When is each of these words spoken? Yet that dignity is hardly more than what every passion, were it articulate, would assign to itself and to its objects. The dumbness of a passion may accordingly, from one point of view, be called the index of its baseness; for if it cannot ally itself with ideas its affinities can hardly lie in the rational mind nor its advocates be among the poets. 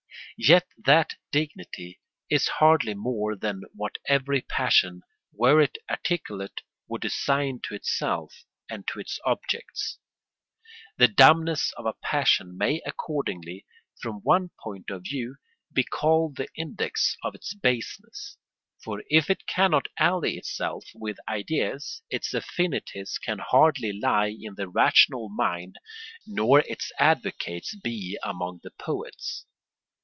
Yet 0.43 0.65
that 0.75 1.17
dignity 1.31 2.01
is 2.27 2.47
hardly 2.47 2.95
more 2.95 3.35
than 3.35 3.61
what 3.75 3.99
every 4.07 4.41
passion, 4.41 5.03
were 5.31 5.61
it 5.61 5.77
articulate, 5.87 6.61
would 6.87 7.05
assign 7.05 7.59
to 7.65 7.75
itself 7.75 8.43
and 8.67 8.87
to 8.87 8.99
its 8.99 9.19
objects. 9.23 9.99
The 10.97 11.07
dumbness 11.07 11.71
of 11.77 11.85
a 11.85 11.93
passion 11.93 12.57
may 12.57 12.81
accordingly, 12.87 13.67
from 14.01 14.21
one 14.23 14.49
point 14.63 14.89
of 14.89 15.03
view, 15.03 15.35
be 15.71 15.83
called 15.83 16.37
the 16.37 16.47
index 16.55 17.15
of 17.23 17.35
its 17.35 17.53
baseness; 17.53 18.37
for 18.83 19.03
if 19.11 19.29
it 19.29 19.45
cannot 19.45 19.89
ally 19.99 20.29
itself 20.31 20.85
with 20.95 21.19
ideas 21.29 22.01
its 22.09 22.33
affinities 22.33 23.19
can 23.23 23.37
hardly 23.37 23.91
lie 23.93 24.35
in 24.41 24.55
the 24.55 24.67
rational 24.67 25.29
mind 25.29 25.75
nor 26.25 26.61
its 26.61 26.91
advocates 26.97 27.75
be 27.75 28.17
among 28.23 28.61
the 28.63 28.71
poets. 28.71 29.45